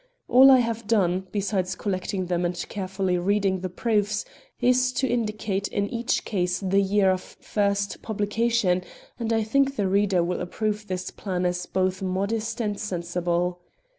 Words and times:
All 0.27 0.49
I 0.49 0.57
have 0.61 0.87
done, 0.87 1.27
besides 1.31 1.75
collecting 1.75 2.25
them 2.25 2.43
and 2.43 2.55
carefully 2.69 3.19
reading 3.19 3.59
the 3.59 3.69
proofs, 3.69 4.25
is 4.59 4.91
to 4.93 5.07
indicate 5.07 5.67
in 5.67 5.87
each 5.89 6.25
case 6.25 6.59
the 6.59 6.81
year 6.81 7.11
of 7.11 7.21
first 7.21 8.01
publication; 8.01 8.83
and 9.19 9.31
I 9.31 9.43
think 9.43 9.75
the 9.75 9.87
reader 9.87 10.23
will 10.23 10.41
approve 10.41 10.87
this 10.87 11.11
plan 11.11 11.45
as 11.45 11.67
both 11.67 12.01
modest 12.01 12.59
and 12.59 12.79
sensible. 12.79 13.59